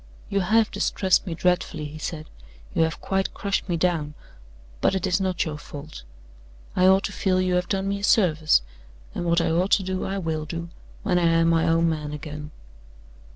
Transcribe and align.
"You 0.29 0.39
have 0.39 0.71
distressed 0.71 1.27
me 1.27 1.35
dreadfully," 1.35 1.85
he 1.85 1.99
said. 1.99 2.25
"You 2.73 2.81
have 2.81 2.99
quite 3.01 3.35
crushed 3.35 3.69
me 3.69 3.77
down. 3.77 4.15
But 4.81 4.95
it 4.95 5.05
is 5.05 5.21
not 5.21 5.45
your 5.45 5.59
fault. 5.59 6.01
I 6.75 6.87
ought 6.87 7.03
to 7.03 7.11
feel 7.11 7.39
you 7.39 7.53
have 7.53 7.69
done 7.69 7.87
me 7.87 7.99
a 7.99 8.03
service; 8.03 8.63
and 9.13 9.25
what 9.25 9.41
I 9.41 9.51
ought 9.51 9.69
to 9.73 9.83
do 9.83 10.03
I 10.03 10.17
will 10.17 10.45
do, 10.45 10.69
when 11.03 11.19
I 11.19 11.27
am 11.27 11.49
my 11.49 11.67
own 11.67 11.87
man 11.87 12.13
again. 12.13 12.49